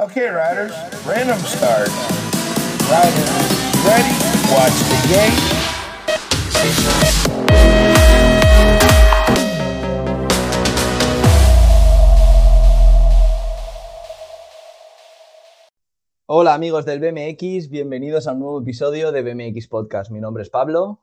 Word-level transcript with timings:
Okay, 0.00 0.30
riders, 0.30 0.72
random 1.04 1.36
start. 1.40 1.90
Riders, 2.88 3.30
ready? 3.84 4.08
Watch 4.48 4.72
the 4.88 4.96
gate. 5.12 5.36
Hola 16.24 16.54
amigos 16.54 16.86
del 16.86 17.00
BMX, 17.00 17.68
bienvenidos 17.68 18.26
a 18.26 18.32
un 18.32 18.38
nuevo 18.38 18.62
episodio 18.62 19.12
de 19.12 19.20
BMX 19.20 19.68
Podcast. 19.68 20.10
Mi 20.10 20.20
nombre 20.20 20.42
es 20.42 20.48
Pablo. 20.48 21.02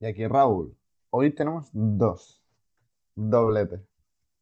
Y 0.00 0.06
aquí 0.06 0.26
Raúl. 0.26 0.76
Hoy 1.10 1.32
tenemos 1.32 1.68
dos. 1.72 2.42
Doblete. 3.14 3.76
¿Qué 3.76 3.84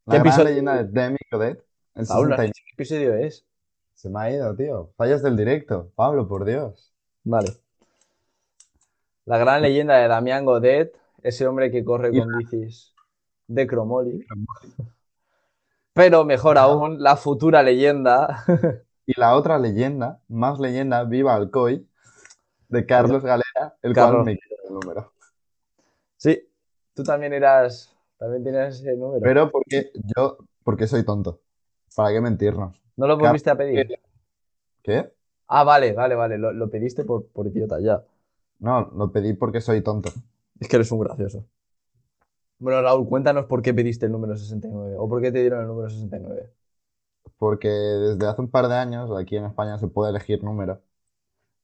gran 0.07 0.23
episodio? 0.23 0.45
leyenda 0.45 0.83
de 0.83 0.85
Demi 0.85 1.19
Codet. 1.31 1.63
El 1.95 2.07
Raúl, 2.07 2.29
69. 2.29 2.53
¿qué 2.55 2.73
episodio 2.73 3.15
es? 3.17 3.47
Se 3.97 4.11
me 4.11 4.21
ha 4.21 4.31
ido, 4.31 4.55
tío. 4.55 4.93
Fallas 4.97 5.23
del 5.23 5.37
directo. 5.37 5.91
Pablo, 5.95 6.29
por 6.29 6.45
Dios. 6.45 6.95
Vale. 7.25 7.49
La 9.25 9.39
gran 9.39 9.63
leyenda 9.63 9.97
de 9.97 10.07
Damián 10.07 10.45
Godet, 10.45 10.97
ese 11.23 11.47
hombre 11.49 11.71
que 11.73 11.85
corre 11.85 12.17
con 12.17 12.29
bicis 12.39 12.95
de 13.49 13.67
cromoli. 13.67 14.25
Pero 15.95 16.25
mejor 16.25 16.59
aún, 16.59 17.03
la 17.03 17.17
futura 17.17 17.63
leyenda 17.63 18.45
Y 19.07 19.19
la 19.19 19.35
otra 19.35 19.59
leyenda, 19.59 20.21
más 20.29 20.59
leyenda, 20.59 21.05
viva 21.05 21.35
Alcoy, 21.35 21.89
de 22.69 22.87
Carlos 22.87 23.23
Galera, 23.23 23.77
el 23.81 23.95
Carlos. 23.95 24.25
cual 24.25 24.25
me 24.27 24.37
queda 24.37 24.57
el 24.69 24.75
número. 24.75 25.13
Sí, 26.17 26.49
tú 26.93 27.03
también 27.03 27.33
eras, 27.33 27.97
también 28.19 28.43
tienes 28.43 28.81
ese 28.81 28.97
número. 28.97 29.21
Pero 29.23 29.51
porque 29.51 29.91
yo, 30.17 30.39
porque 30.65 30.87
soy 30.87 31.05
tonto. 31.05 31.41
¿Para 31.95 32.11
qué 32.11 32.21
mentirnos? 32.21 32.86
¿No 32.97 33.07
lo 33.07 33.17
volviste 33.19 33.51
a 33.51 33.57
pedir? 33.57 33.91
¿Qué? 34.83 35.13
Ah, 35.49 35.65
vale, 35.65 35.93
vale, 35.93 36.15
vale, 36.15 36.39
lo, 36.39 36.53
lo 36.53 36.71
pediste 36.71 37.05
por, 37.05 37.27
por 37.29 37.47
idiota 37.49 37.81
ya. 37.81 38.05
No, 38.59 38.91
lo 38.95 39.11
pedí 39.13 39.33
porque 39.33 39.63
soy 39.63 39.83
tonto. 39.83 40.11
Es 40.61 40.69
que 40.69 40.77
eres 40.77 40.93
un 40.93 41.01
gracioso. 41.01 41.47
Bueno, 42.59 42.83
Raúl, 42.83 43.09
cuéntanos 43.09 43.47
por 43.47 43.63
qué 43.63 43.73
pediste 43.75 44.07
el 44.07 44.13
número 44.13 44.37
69 44.37 44.97
o 44.99 45.09
por 45.09 45.21
qué 45.23 45.31
te 45.33 45.41
dieron 45.41 45.61
el 45.63 45.67
número 45.69 45.89
69. 45.91 46.51
Porque 47.39 47.69
desde 47.69 48.27
hace 48.27 48.41
un 48.43 48.51
par 48.51 48.69
de 48.69 48.75
años 48.77 49.11
aquí 49.17 49.37
en 49.37 49.45
España 49.47 49.79
se 49.79 49.89
puede 49.89 50.11
elegir 50.11 50.43
número 50.43 50.83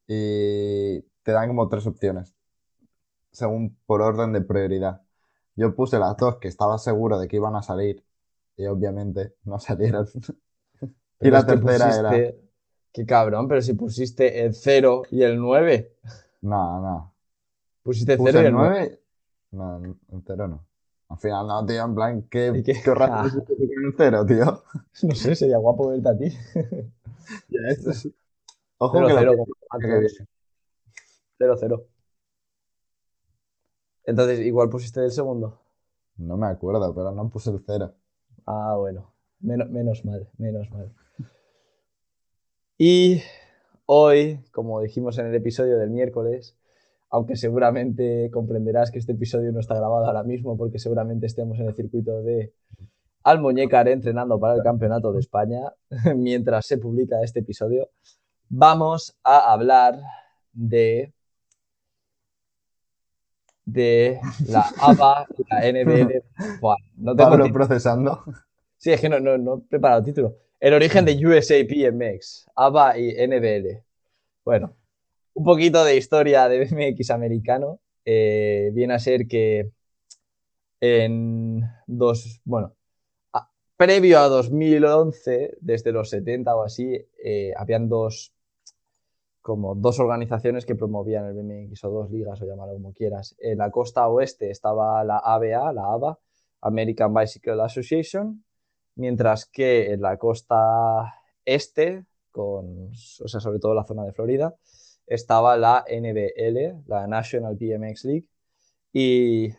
y 0.08 1.02
te 1.24 1.32
dan 1.32 1.48
como 1.48 1.68
tres 1.68 1.86
opciones, 1.86 2.34
según 3.32 3.76
por 3.86 4.02
orden 4.02 4.32
de 4.32 4.42
prioridad. 4.42 5.02
Yo 5.56 5.74
puse 5.76 5.98
las 5.98 6.16
dos 6.16 6.38
que 6.38 6.48
estaba 6.48 6.78
seguro 6.78 7.18
de 7.18 7.28
que 7.28 7.36
iban 7.36 7.56
a 7.56 7.62
salir 7.62 8.04
y 8.56 8.66
obviamente 8.66 9.34
no 9.44 9.58
salieron. 9.60 10.08
Y 11.22 11.30
la 11.30 11.46
tercera 11.46 11.96
era... 11.98 12.10
pusiste- 12.10 12.38
Qué 12.92 13.06
cabrón, 13.06 13.48
pero 13.48 13.62
si 13.62 13.72
pusiste 13.72 14.44
el 14.44 14.54
0 14.54 15.04
y 15.10 15.22
el 15.22 15.38
9. 15.40 15.96
No, 16.42 16.80
no. 16.82 17.14
Pusiste 17.82 18.12
el 18.12 18.18
Puse 18.18 18.32
0 18.32 18.38
y 18.38 18.42
el 18.42 18.46
el 18.48 18.52
9. 18.52 19.00
9... 19.52 19.78
No, 19.80 19.94
el 20.16 20.22
cero 20.26 20.48
no. 20.48 20.66
Al 21.08 21.18
final 21.18 21.46
no, 21.46 21.64
tío, 21.66 21.82
en 21.84 21.94
plan, 21.94 22.22
qué, 22.30 22.52
¿Y 22.54 22.62
qué? 22.62 22.74
qué 22.82 22.94
raro 22.94 23.12
Ah. 23.16 23.24
eso 23.26 23.44
con 23.44 23.56
un 23.58 23.94
cero, 23.96 24.26
tío. 24.26 24.62
No 25.04 25.14
sé, 25.14 25.34
sería 25.34 25.56
guapo 25.58 25.88
verte 25.88 26.08
a 26.08 26.16
ti. 26.18 26.30
Ya, 27.48 27.60
esto 27.70 27.92
sí. 27.94 28.14
Ojo 28.78 28.98
0, 28.98 29.06
que 29.08 29.14
0, 29.14 29.32
la 29.72 29.78
que 29.78 29.86
viene. 29.86 30.08
0, 31.38 31.56
0. 31.58 31.86
Entonces, 34.04 34.40
igual 34.40 34.68
pusiste 34.68 35.00
del 35.00 35.12
segundo. 35.12 35.60
No 36.16 36.36
me 36.36 36.46
acuerdo, 36.46 36.94
pero 36.94 37.12
no 37.12 37.28
puse 37.30 37.50
el 37.50 37.62
cero. 37.64 37.94
Ah, 38.46 38.74
bueno. 38.78 39.12
Menos, 39.42 39.70
menos 39.70 40.04
mal, 40.04 40.28
menos 40.38 40.70
mal. 40.70 40.92
Y 42.78 43.22
hoy, 43.86 44.40
como 44.52 44.80
dijimos 44.80 45.18
en 45.18 45.26
el 45.26 45.34
episodio 45.34 45.78
del 45.78 45.90
miércoles, 45.90 46.56
aunque 47.10 47.36
seguramente 47.36 48.30
comprenderás 48.32 48.90
que 48.90 48.98
este 48.98 49.12
episodio 49.12 49.52
no 49.52 49.60
está 49.60 49.74
grabado 49.74 50.06
ahora 50.06 50.22
mismo 50.22 50.56
porque 50.56 50.78
seguramente 50.78 51.26
estemos 51.26 51.58
en 51.60 51.66
el 51.66 51.74
circuito 51.74 52.22
de 52.22 52.54
Almuñécar 53.24 53.86
entrenando 53.88 54.40
para 54.40 54.54
el 54.54 54.62
Campeonato 54.62 55.12
de 55.12 55.20
España 55.20 55.60
mientras 56.16 56.66
se 56.66 56.78
publica 56.78 57.22
este 57.22 57.40
episodio, 57.40 57.90
vamos 58.48 59.16
a 59.22 59.52
hablar 59.52 60.00
de 60.52 61.12
de 63.64 64.20
la 64.48 64.64
ABA 64.80 65.26
y 65.38 65.44
la 65.48 65.82
NBL. 65.82 66.60
Buah, 66.60 66.76
no 66.96 67.14
tengo 67.14 67.30
Pablo 67.30 67.52
procesando. 67.52 68.24
Sí, 68.82 68.90
es 68.92 69.00
que 69.00 69.08
no, 69.08 69.20
no, 69.20 69.38
no 69.38 69.58
he 69.58 69.60
preparado 69.68 70.00
el 70.00 70.04
título. 70.06 70.36
El 70.58 70.74
origen 70.74 71.04
de 71.04 71.14
USA 71.26 71.54
BMX, 71.64 72.46
ABA 72.56 72.98
y 72.98 73.10
NBL. 73.10 73.84
Bueno, 74.44 74.74
un 75.34 75.44
poquito 75.44 75.84
de 75.84 75.96
historia 75.96 76.48
de 76.48 76.58
BMX 76.64 77.10
americano. 77.10 77.80
Eh, 78.04 78.70
viene 78.74 78.94
a 78.94 78.98
ser 78.98 79.28
que 79.28 79.70
en 80.80 81.62
dos, 81.86 82.40
bueno, 82.44 82.74
a- 83.34 83.50
previo 83.76 84.20
a 84.20 84.28
2011, 84.28 85.56
desde 85.60 85.92
los 85.92 86.10
70 86.10 86.56
o 86.56 86.62
así, 86.64 86.96
eh, 87.24 87.52
habían 87.56 87.88
dos, 87.88 88.34
como 89.40 89.74
dos 89.74 89.98
organizaciones 89.98 90.64
que 90.66 90.76
promovían 90.76 91.26
el 91.26 91.34
BMX 91.34 91.84
o 91.84 91.90
dos 91.90 92.10
ligas 92.10 92.40
o 92.40 92.46
llamarlo 92.46 92.74
como 92.74 92.92
quieras. 92.92 93.34
En 93.40 93.58
la 93.58 93.70
costa 93.70 94.06
oeste 94.08 94.50
estaba 94.50 95.02
la 95.04 95.18
ABA, 95.18 95.72
la 95.72 95.82
ABA, 95.92 96.18
American 96.62 97.12
Bicycle 97.12 97.60
Association, 97.62 98.44
mientras 98.94 99.46
que 99.46 99.92
en 99.92 100.02
la 100.02 100.16
costa 100.16 101.14
este, 101.44 102.04
o 102.32 102.62
sea, 103.26 103.40
sobre 103.40 103.58
todo 103.58 103.74
la 103.74 103.84
zona 103.84 104.04
de 104.04 104.12
Florida, 104.12 104.54
estaba 105.06 105.56
la 105.56 105.84
NBL, 105.88 106.84
la 106.86 107.06
National 107.06 107.56
BMX 107.56 108.04
League, 108.04 108.26
y 108.92 109.50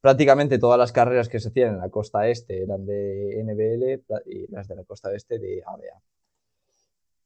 prácticamente 0.00 0.58
todas 0.58 0.78
las 0.78 0.92
carreras 0.92 1.28
que 1.28 1.40
se 1.40 1.48
hacían 1.48 1.74
en 1.74 1.80
la 1.80 1.88
costa 1.90 2.28
este 2.28 2.62
eran 2.62 2.84
de 2.84 3.42
NBL 3.44 4.02
y 4.26 4.50
las 4.50 4.68
de 4.68 4.76
la 4.76 4.84
costa 4.84 5.08
oeste 5.08 5.38
de 5.38 5.62
ABA. 5.64 6.02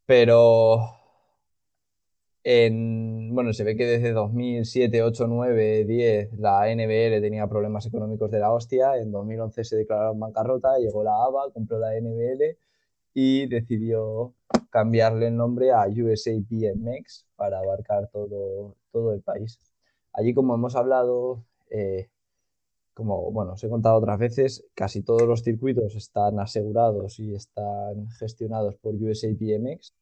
Pero 0.05 0.81
en, 2.45 3.16
bueno, 3.37 3.53
se 3.53 3.65
ve 3.65 3.77
que 3.77 3.85
desde 3.85 4.13
2007, 4.13 5.03
8, 5.03 5.27
9, 5.29 5.85
10 5.85 6.39
la 6.39 6.75
NBL 6.75 7.21
tenía 7.21 7.47
problemas 7.47 7.85
económicos 7.85 8.31
de 8.31 8.39
la 8.39 8.51
hostia. 8.51 8.97
En 8.97 9.13
2011 9.13 9.63
se 9.63 9.77
declararon 9.77 10.19
bancarrota, 10.19 10.79
llegó 10.79 11.05
la 11.05 11.23
ABA, 11.23 11.53
compró 11.53 11.79
la 11.79 11.91
NBL 12.01 12.57
y 13.13 13.47
decidió 13.47 14.33
cambiarle 14.71 15.29
el 15.29 15.37
nombre 15.37 15.71
a 15.71 15.87
USA 15.87 16.33
BMX 16.49 17.27
para 17.37 17.59
abarcar 17.59 18.09
todo, 18.11 18.75
todo 18.91 19.13
el 19.13 19.21
país. 19.21 19.59
Allí, 20.15 20.33
como 20.33 20.55
hemos 20.55 20.75
hablado, 20.75 21.45
eh, 21.69 22.09
como 22.95 23.31
bueno, 23.33 23.53
os 23.53 23.63
he 23.63 23.69
contado 23.69 23.97
otras 23.97 24.19
veces, 24.19 24.65
casi 24.75 25.03
todos 25.03 25.29
los 25.29 25.43
circuitos 25.43 25.95
están 25.95 26.41
asegurados 26.41 27.19
y 27.19 27.35
están 27.35 28.09
gestionados 28.19 28.77
por 28.77 28.95
USA 28.95 29.29
BMX 29.29 29.93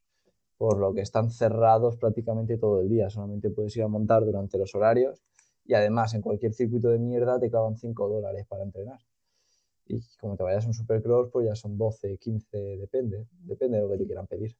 por 0.65 0.79
lo 0.79 0.95
que 0.95 1.03
están 1.03 1.31
cerrados 1.31 1.99
prácticamente 1.99 2.57
todo 2.57 2.81
el 2.81 2.89
día. 2.89 3.11
Solamente 3.11 3.51
puedes 3.51 3.77
ir 3.77 3.83
a 3.83 3.89
montar 3.89 4.25
durante 4.25 4.57
los 4.57 4.75
horarios 4.75 5.23
y 5.67 5.75
además 5.75 6.15
en 6.15 6.23
cualquier 6.23 6.55
circuito 6.55 6.89
de 6.89 6.99
mierda 6.99 7.39
te 7.39 7.51
clavan 7.51 7.77
5 7.77 8.09
dólares 8.09 8.47
para 8.49 8.63
entrenar. 8.63 8.99
Y 9.87 10.01
como 10.19 10.39
te 10.39 10.43
vayas 10.43 10.65
a 10.65 10.69
un 10.69 10.73
supercross, 10.73 11.29
pues 11.31 11.47
ya 11.49 11.55
son 11.55 11.77
12, 11.77 12.17
15, 12.17 12.57
depende, 12.79 13.27
depende 13.41 13.77
de 13.77 13.83
lo 13.83 13.91
que 13.91 13.99
te 13.99 14.07
quieran 14.07 14.27
pedir. 14.27 14.57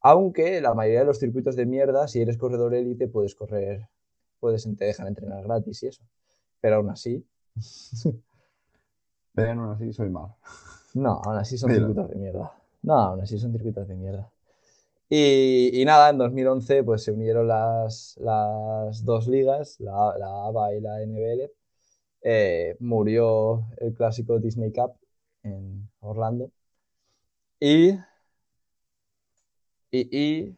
Aunque 0.00 0.60
la 0.60 0.74
mayoría 0.74 0.98
de 0.98 1.06
los 1.06 1.20
circuitos 1.20 1.54
de 1.54 1.64
mierda, 1.64 2.08
si 2.08 2.20
eres 2.20 2.36
corredor 2.36 2.74
élite, 2.74 3.06
puedes 3.06 3.36
correr, 3.36 3.86
puedes, 4.40 4.64
te 4.76 4.84
dejan 4.84 5.06
entrenar 5.06 5.44
gratis 5.44 5.80
y 5.84 5.86
eso. 5.86 6.02
Pero 6.60 6.74
aún 6.74 6.90
así, 6.90 7.24
Pero 9.32 9.52
aún 9.52 9.70
así 9.70 9.92
soy 9.92 10.10
mal. 10.10 10.34
No, 10.94 11.20
aún 11.24 11.36
así 11.36 11.56
son 11.56 11.70
Mira. 11.70 11.86
circuitos 11.86 12.10
de 12.10 12.16
mierda. 12.16 12.52
No, 12.82 12.94
aún 12.94 13.20
así 13.20 13.38
son 13.38 13.52
circuitos 13.52 13.86
de 13.86 13.94
mierda. 13.94 14.28
Y, 15.10 15.80
y 15.82 15.84
nada, 15.86 16.10
en 16.10 16.18
2011 16.18 16.84
pues 16.84 17.02
se 17.04 17.12
unieron 17.12 17.48
las, 17.48 18.16
las 18.20 19.04
dos 19.04 19.26
ligas, 19.28 19.80
la, 19.80 20.14
la 20.18 20.26
ABA 20.46 20.74
y 20.76 20.80
la 20.80 21.02
NBL. 21.02 21.52
Eh, 22.22 22.76
murió 22.80 23.66
el 23.78 23.94
clásico 23.94 24.38
Disney 24.40 24.72
Cup 24.72 24.94
en 25.44 25.90
Orlando. 26.00 26.52
Y, 27.60 27.98
y, 29.90 30.08
y 30.12 30.56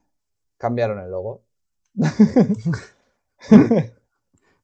cambiaron 0.59 1.01
el 1.01 1.11
logo. 1.11 1.45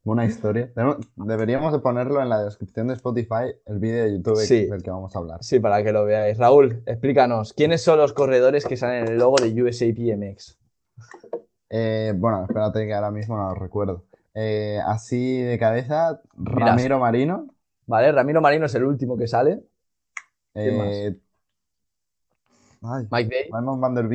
Buena 0.09 0.25
historia. 0.25 0.73
Deberíamos 1.17 1.71
de 1.71 1.81
ponerlo 1.81 2.23
en 2.23 2.31
la 2.31 2.43
descripción 2.43 2.89
de 2.89 2.95
Spotify, 2.95 3.53
el 3.67 3.79
vídeo 3.79 4.05
de 4.05 4.13
YouTube 4.15 4.37
Sí. 4.37 4.65
del 4.65 4.83
que 4.83 4.91
vamos 4.91 5.15
a 5.15 5.19
hablar. 5.19 5.45
Sí, 5.45 5.61
para 5.61 5.85
que 5.85 5.93
lo 5.93 6.07
veáis. 6.07 6.39
Raúl, 6.39 6.83
explícanos, 6.87 7.53
¿quiénes 7.53 7.83
son 7.83 7.99
los 7.99 8.15
corredores 8.15 8.65
que 8.65 8.79
salen 8.79 9.05
en 9.05 9.13
el 9.13 9.19
logo 9.19 9.37
de 9.37 9.63
USA 9.63 9.85
BMX? 9.93 10.59
Eh, 11.69 12.15
bueno, 12.17 12.45
espérate 12.45 12.87
que 12.87 12.95
ahora 12.95 13.11
mismo 13.11 13.37
no 13.37 13.51
lo 13.51 13.55
recuerdo. 13.55 14.07
Eh, 14.33 14.81
así 14.83 15.43
de 15.43 15.59
cabeza, 15.59 16.23
Ramiro 16.39 16.99
Marino. 16.99 17.47
¿Vale? 17.85 18.11
Ramiro 18.11 18.41
Marino 18.41 18.65
es 18.65 18.75
el 18.77 18.85
último 18.85 19.19
que 19.19 19.27
sale. 19.27 19.63
¿Quién 20.55 20.75
eh, 20.87 21.21
Ay, 22.81 23.07
Mike 23.11 23.29
Day. 23.29 23.51
Raymond 23.53 23.83
Van 23.83 23.95
der. 23.95 24.09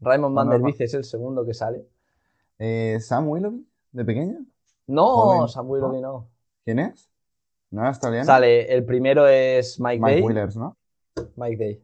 Raymond 0.00 0.34
Van 0.34 0.48
der 0.48 0.62
es 0.78 0.94
el 0.94 1.04
segundo 1.04 1.44
que 1.44 1.52
sale. 1.52 1.84
Eh, 2.58 2.96
Sam 2.98 3.28
Willoughby, 3.28 3.68
de 3.92 4.02
pequeño. 4.06 4.46
No, 4.86 5.48
Sam 5.48 5.68
Willoughby 5.68 6.00
no. 6.00 6.28
¿Quién 6.64 6.78
es? 6.78 7.08
¿No 7.70 7.80
era 7.80 7.88
australiano? 7.88 8.24
Sale, 8.26 8.72
el 8.72 8.84
primero 8.84 9.26
es 9.26 9.80
Mike, 9.80 10.00
Mike 10.00 10.14
Day. 10.14 10.22
Willers, 10.24 10.56
¿no? 10.56 10.76
Mike 11.36 11.56
Day. 11.56 11.82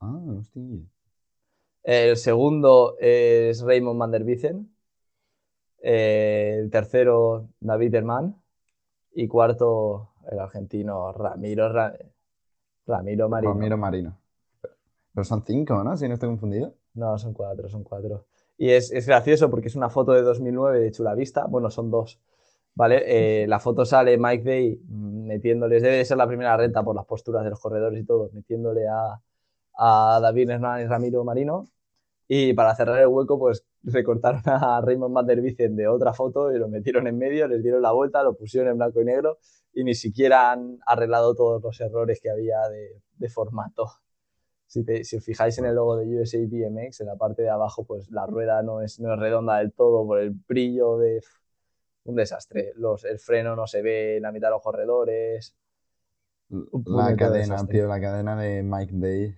Ah, 0.00 0.20
hostia. 0.38 0.62
El 1.84 2.16
segundo 2.16 2.96
es 2.98 3.62
Raymond 3.62 3.98
Van 3.98 4.10
der 4.10 4.24
el 5.78 6.70
tercero, 6.70 7.48
David 7.60 7.94
Herman. 7.94 8.34
Y 9.14 9.28
cuarto, 9.28 10.10
el 10.30 10.38
argentino 10.40 11.12
Ramiro, 11.12 11.72
Ra- 11.72 11.96
Ramiro 12.86 13.28
Marino. 13.28 13.54
Ramiro 13.54 13.78
Marino. 13.78 14.18
Pero 15.14 15.24
son 15.24 15.42
cinco, 15.46 15.82
¿no? 15.82 15.96
Si 15.96 16.06
no 16.08 16.14
estoy 16.14 16.28
confundido. 16.28 16.74
No, 16.94 17.16
son 17.18 17.32
cuatro, 17.32 17.68
son 17.68 17.84
cuatro. 17.84 18.26
Y 18.58 18.70
es, 18.70 18.90
es 18.92 19.06
gracioso 19.06 19.50
porque 19.50 19.68
es 19.68 19.76
una 19.76 19.90
foto 19.90 20.12
de 20.12 20.22
2009 20.22 20.80
de 20.80 20.92
Chulavista. 20.92 21.46
Bueno, 21.46 21.70
son 21.70 21.90
dos. 21.90 22.20
¿Vale? 22.74 23.42
Eh, 23.42 23.46
la 23.46 23.58
foto 23.58 23.84
sale 23.86 24.18
Mike 24.18 24.44
Day 24.44 24.80
metiéndoles, 24.88 25.82
debe 25.82 25.96
de 25.96 26.04
ser 26.04 26.18
la 26.18 26.26
primera 26.26 26.56
renta 26.56 26.84
por 26.84 26.94
las 26.94 27.06
posturas 27.06 27.42
de 27.44 27.50
los 27.50 27.60
corredores 27.60 27.98
y 28.02 28.04
todo, 28.04 28.30
metiéndole 28.32 28.86
a, 28.86 29.20
a 29.78 30.20
David 30.20 30.50
Hernán 30.50 30.82
y 30.82 30.86
Ramiro 30.86 31.24
Marino. 31.24 31.64
Y 32.28 32.52
para 32.54 32.74
cerrar 32.74 33.00
el 33.00 33.08
hueco, 33.08 33.38
pues 33.38 33.64
recortaron 33.82 34.42
a 34.46 34.80
Raymond 34.82 35.14
Van 35.14 35.26
der 35.26 35.40
Biesen 35.40 35.76
de 35.76 35.88
otra 35.88 36.12
foto 36.12 36.52
y 36.52 36.58
lo 36.58 36.68
metieron 36.68 37.06
en 37.06 37.18
medio, 37.18 37.48
les 37.48 37.62
dieron 37.62 37.82
la 37.82 37.92
vuelta, 37.92 38.22
lo 38.22 38.34
pusieron 38.36 38.70
en 38.70 38.76
blanco 38.78 39.00
y 39.00 39.04
negro 39.04 39.38
y 39.72 39.84
ni 39.84 39.94
siquiera 39.94 40.52
han 40.52 40.78
arreglado 40.86 41.34
todos 41.34 41.62
los 41.62 41.80
errores 41.80 42.20
que 42.20 42.30
había 42.30 42.68
de, 42.68 43.00
de 43.16 43.28
formato. 43.28 43.90
Si, 44.66 44.84
te- 44.84 45.04
si 45.04 45.16
os 45.16 45.24
fijáis 45.24 45.58
en 45.58 45.66
el 45.66 45.74
logo 45.74 45.96
de 45.96 46.06
USA 46.06 46.38
BMX, 46.38 47.00
en 47.00 47.06
la 47.08 47.16
parte 47.16 47.42
de 47.42 47.50
abajo, 47.50 47.84
pues 47.84 48.10
la 48.10 48.26
rueda 48.26 48.62
no 48.62 48.82
es, 48.82 49.00
no 49.00 49.12
es 49.14 49.18
redonda 49.20 49.58
del 49.58 49.72
todo 49.72 50.06
por 50.06 50.20
el 50.20 50.30
brillo 50.32 50.98
de... 50.98 51.22
Un 52.04 52.16
desastre. 52.16 52.72
Los, 52.76 53.04
el 53.04 53.18
freno 53.20 53.56
no 53.56 53.66
se 53.66 53.82
ve 53.82 54.16
en 54.18 54.22
la 54.24 54.32
mitad 54.32 54.48
de 54.48 54.52
los 54.52 54.62
corredores. 54.62 55.56
La 56.86 57.14
cadena, 57.16 57.68
tío, 57.68 57.86
la 57.86 58.00
cadena 58.00 58.34
de 58.36 58.62
Mike 58.62 58.92
Day. 58.94 59.36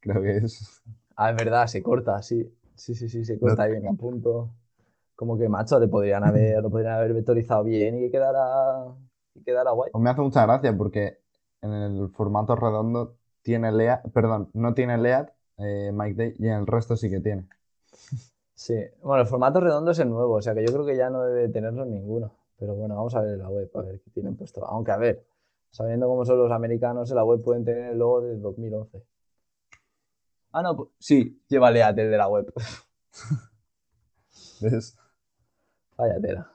Creo 0.00 0.22
que 0.22 0.38
es. 0.38 0.82
Ah, 1.16 1.30
es 1.30 1.36
verdad, 1.36 1.66
se 1.66 1.82
corta, 1.82 2.22
sí. 2.22 2.44
Sí, 2.74 2.94
sí, 2.94 3.08
sí, 3.08 3.24
se 3.24 3.38
corta 3.38 3.66
y 3.68 3.72
viene 3.72 3.88
a 3.88 3.92
punto. 3.94 4.50
Como 5.16 5.38
que, 5.38 5.48
macho, 5.48 5.80
le 5.80 5.88
podrían 5.88 6.24
haber, 6.24 6.62
lo 6.62 6.70
podrían 6.70 6.94
haber 6.94 7.14
vectorizado 7.14 7.64
bien 7.64 7.98
y 7.98 8.02
que 8.02 8.10
quedara, 8.12 8.94
que 9.34 9.42
quedara 9.44 9.72
guay. 9.72 9.92
Pues 9.92 10.02
me 10.02 10.10
hace 10.10 10.20
mucha 10.22 10.44
gracia 10.46 10.76
porque 10.76 11.20
en 11.62 11.72
el 11.72 12.10
formato 12.10 12.56
redondo 12.56 13.17
tiene 13.48 13.72
LEAD, 13.72 14.10
perdón, 14.12 14.50
no 14.52 14.74
tiene 14.74 14.98
LEAD, 14.98 15.28
eh, 15.58 15.90
Mike 15.94 16.14
Day, 16.14 16.34
y 16.38 16.48
en 16.48 16.54
el 16.54 16.66
resto 16.66 16.96
sí 16.96 17.08
que 17.10 17.20
tiene. 17.20 17.48
Sí, 18.54 18.74
bueno, 19.02 19.22
el 19.22 19.28
formato 19.28 19.60
redondo 19.60 19.92
es 19.92 19.98
el 20.00 20.10
nuevo, 20.10 20.34
o 20.34 20.42
sea 20.42 20.54
que 20.54 20.64
yo 20.66 20.72
creo 20.72 20.84
que 20.84 20.96
ya 20.96 21.08
no 21.10 21.22
debe 21.22 21.48
tenerlo 21.48 21.84
ninguno. 21.86 22.32
Pero 22.58 22.74
bueno, 22.74 22.96
vamos 22.96 23.14
a 23.14 23.20
ver 23.22 23.34
en 23.34 23.38
la 23.40 23.48
web, 23.48 23.70
a 23.74 23.82
ver 23.82 24.00
qué 24.00 24.10
tienen 24.10 24.36
puesto. 24.36 24.66
Aunque 24.66 24.90
a 24.90 24.96
ver, 24.96 25.24
sabiendo 25.70 26.08
cómo 26.08 26.24
son 26.24 26.38
los 26.38 26.50
americanos, 26.50 27.08
en 27.10 27.16
la 27.16 27.24
web 27.24 27.40
pueden 27.42 27.64
tener 27.64 27.92
el 27.92 27.98
logo 27.98 28.20
de 28.20 28.36
2011. 28.36 29.04
Ah, 30.52 30.62
no, 30.62 30.74
pu- 30.76 30.90
sí, 30.98 31.40
lleva 31.48 31.70
Leat 31.70 31.98
el 31.98 32.10
de 32.10 32.16
la 32.18 32.28
web. 32.28 32.52
¿Ves? 34.60 34.96
Vaya 35.96 36.20
tela. 36.20 36.50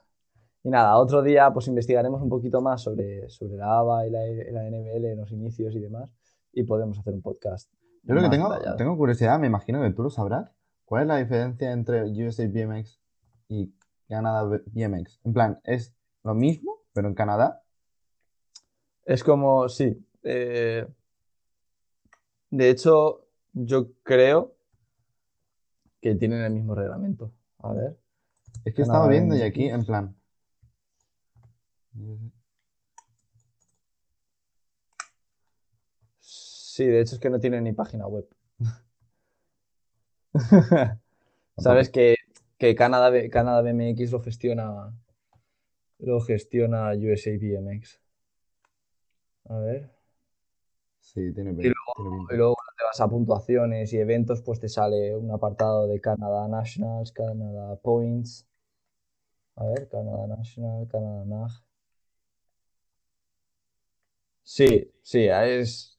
Y 0.63 0.69
nada, 0.69 0.98
otro 0.98 1.22
día 1.24 1.51
pues 1.54 1.68
investigaremos 1.68 2.22
un 2.22 2.30
poquito 2.30 2.62
más 2.62 2.81
sobre, 2.84 3.30
sobre 3.30 3.57
la 3.57 3.80
ABA 3.80 4.07
y 4.07 4.10
la, 4.12 4.28
y 4.28 4.51
la 4.51 4.68
NBL, 4.68 5.16
los 5.18 5.31
inicios 5.31 5.75
y 5.75 5.80
demás, 5.80 6.10
y 6.54 6.64
podemos 6.64 7.00
hacer 7.00 7.14
un 7.14 7.22
podcast. 7.22 7.72
Yo 8.04 8.16
creo 8.16 8.24
que 8.24 8.30
tengo, 8.30 8.50
detallado. 8.52 8.78
tengo 8.78 8.98
curiosidad, 8.98 9.40
me 9.40 9.48
imagino 9.48 9.82
que 9.82 9.92
tú 9.92 10.04
lo 10.04 10.10
sabrás. 10.10 10.52
¿Cuál 10.86 11.04
es 11.04 11.08
la 11.08 11.18
diferencia 11.18 11.72
entre 11.72 12.04
USA 12.04 12.48
BMX 12.48 13.00
y 13.48 13.74
Canadá 14.08 14.44
BMX? 14.44 15.20
En 15.24 15.34
plan, 15.34 15.60
¿es 15.64 15.96
lo 16.24 16.36
mismo, 16.36 16.80
pero 16.94 17.08
en 17.08 17.16
Canadá? 17.16 17.64
Es 19.06 19.24
como, 19.24 19.68
sí. 19.70 20.06
eh, 20.24 20.88
de 22.50 22.70
hecho, 22.70 23.26
yo 23.54 23.94
creo 24.04 24.56
que 26.02 26.16
tienen 26.16 26.42
el 26.44 26.54
mismo 26.54 26.76
reglamento. 26.76 27.32
A 27.60 27.74
ver. 27.74 27.98
Es 28.66 28.74
que 28.74 28.84
Canadá 28.84 29.00
estaba 29.00 29.08
viendo 29.08 29.36
y 29.36 29.42
aquí, 29.42 29.70
en 29.70 29.86
plan. 29.86 30.16
Sí, 36.74 36.86
de 36.88 37.02
hecho 37.02 37.14
es 37.14 37.22
que 37.22 37.30
no 37.30 37.40
tienen 37.40 37.66
ni 37.66 37.74
página 37.74 38.08
web. 38.08 38.28
Sabes 41.58 41.90
que, 41.92 42.16
que 42.58 42.74
Canadá, 42.74 43.12
Canadá 43.30 43.62
BMX 43.62 44.12
lo 44.12 44.22
gestiona 44.22 44.92
lo 46.00 46.20
gestiona 46.20 46.90
USA 46.94 47.38
BMX. 47.38 48.02
A 49.50 49.60
ver. 49.60 49.92
Sí, 51.00 51.31
tiene 51.31 51.52
Y 51.52 51.54
luego, 51.54 51.94
tiene 51.96 52.18
y 52.31 52.38
luego 52.38 52.56
cuando 52.56 52.74
te 52.75 52.84
vas 52.86 53.02
a 53.02 53.08
puntuaciones 53.08 53.94
y 53.94 54.00
eventos, 54.00 54.42
pues 54.42 54.60
te 54.60 54.68
sale 54.68 55.16
un 55.16 55.30
apartado 55.30 55.86
de 55.86 56.02
Canadá 56.02 56.48
Nationals, 56.48 57.12
Canadá 57.12 57.75
Points. 57.84 58.48
A 59.58 59.66
ver, 59.66 59.88
Canadá 59.90 60.25
National, 60.25 60.88
Canadá 60.88 61.24
NAG. 61.25 61.52
Sí, 64.44 64.92
sí, 65.04 65.28
es. 65.30 65.93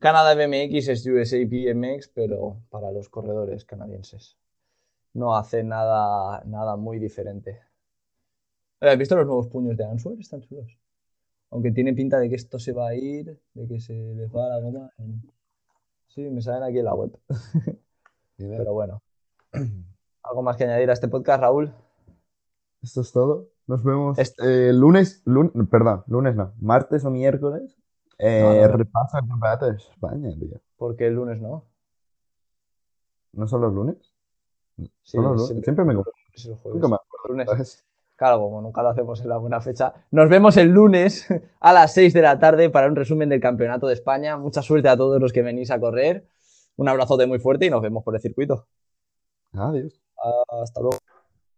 Canadá 0.00 0.34
BMX 0.34 0.88
es 0.88 1.06
USA 1.06 1.36
BMX, 1.46 2.08
pero 2.08 2.56
para 2.70 2.90
los 2.90 3.08
corredores 3.08 3.64
canadienses. 3.64 4.36
No 5.12 5.36
hace 5.36 5.62
nada, 5.62 6.42
nada 6.46 6.76
muy 6.76 6.98
diferente. 6.98 7.60
¿Has 8.80 8.96
visto 8.96 9.14
los 9.14 9.26
nuevos 9.26 9.48
puños 9.48 9.76
de 9.76 9.84
Answer? 9.84 10.18
Están 10.18 10.40
chulos. 10.40 10.78
Aunque 11.50 11.70
tiene 11.70 11.92
pinta 11.92 12.18
de 12.18 12.30
que 12.30 12.36
esto 12.36 12.58
se 12.58 12.72
va 12.72 12.88
a 12.88 12.94
ir, 12.94 13.38
de 13.54 13.68
que 13.68 13.78
se 13.78 13.92
les 13.92 14.34
va 14.34 14.48
la 14.48 14.60
goma. 14.60 14.90
Sí, 16.08 16.22
me 16.30 16.40
salen 16.40 16.62
aquí 16.62 16.78
en 16.78 16.84
la 16.86 16.94
web. 16.94 17.16
Pero 18.38 18.72
bueno. 18.72 19.02
¿Algo 20.22 20.42
más 20.42 20.56
que 20.56 20.64
añadir 20.64 20.88
a 20.88 20.94
este 20.94 21.08
podcast, 21.08 21.42
Raúl? 21.42 21.74
Esto 22.82 23.02
es 23.02 23.12
todo. 23.12 23.48
Nos 23.66 23.84
vemos 23.84 24.18
eh, 24.18 24.72
lunes, 24.72 25.22
lun- 25.26 25.68
perdón, 25.70 26.04
lunes 26.06 26.34
no, 26.34 26.54
martes 26.58 27.04
o 27.04 27.10
miércoles. 27.10 27.76
Eh, 28.22 28.40
No, 28.42 28.52
no, 28.54 28.60
no. 28.68 28.76
Repaso 28.76 29.18
el 29.18 29.28
campeonato 29.28 29.66
de 29.70 29.76
España, 29.76 30.30
tío. 30.38 30.60
Porque 30.76 31.06
el 31.06 31.14
lunes 31.14 31.40
no. 31.40 31.64
¿No 33.32 33.46
son 33.48 33.60
los 33.62 33.72
lunes? 33.72 33.96
Sí, 34.76 34.90
Son 35.02 35.22
los 35.24 35.32
lunes. 35.32 35.46
siempre- 35.46 35.64
Siempre 35.64 35.84
me 35.84 35.94
confundo. 35.94 36.70
Nunca 36.74 36.88
me. 36.88 36.96
Lunes. 37.28 37.84
Claro, 38.16 38.38
como 38.40 38.60
nunca 38.60 38.82
lo 38.82 38.90
hacemos 38.90 39.20
en 39.22 39.28
la 39.30 39.38
buena 39.38 39.60
fecha. 39.62 39.94
Nos 40.10 40.28
vemos 40.28 40.56
el 40.58 40.68
lunes 40.68 41.26
a 41.60 41.72
las 41.72 41.94
6 41.94 42.12
de 42.12 42.22
la 42.22 42.38
tarde 42.38 42.68
para 42.68 42.86
un 42.88 42.96
resumen 42.96 43.28
del 43.30 43.40
Campeonato 43.40 43.86
de 43.86 43.94
España. 43.94 44.36
Mucha 44.36 44.60
suerte 44.62 44.88
a 44.90 44.96
todos 44.96 45.20
los 45.20 45.32
que 45.32 45.42
venís 45.42 45.70
a 45.70 45.80
correr. 45.80 46.26
Un 46.76 46.88
abrazote 46.88 47.26
muy 47.26 47.38
fuerte 47.38 47.66
y 47.66 47.70
nos 47.70 47.80
vemos 47.82 48.04
por 48.04 48.14
el 48.14 48.20
circuito. 48.20 48.66
Adiós. 49.52 50.00
Hasta 50.62 50.80
luego. 50.80 50.98